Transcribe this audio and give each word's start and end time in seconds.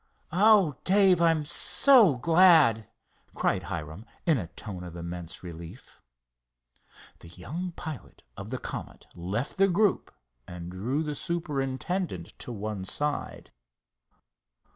"Oh, 0.33 0.77
Dave, 0.83 1.21
I'm 1.21 1.45
so 1.45 2.15
glad!" 2.15 2.87
cried 3.35 3.61
Hiram, 3.65 4.03
in 4.25 4.39
a 4.39 4.47
tone 4.47 4.83
of 4.83 4.95
immense 4.95 5.43
relief. 5.43 5.99
The 7.19 7.27
young 7.27 7.73
pilot 7.73 8.23
of 8.35 8.49
the 8.49 8.57
Comet 8.57 9.05
left 9.13 9.57
the 9.57 9.67
group 9.67 10.11
and 10.47 10.71
drew 10.71 11.03
the 11.03 11.13
superintendent 11.13 12.33
to 12.39 12.51
one 12.51 12.83
side. 12.83 13.51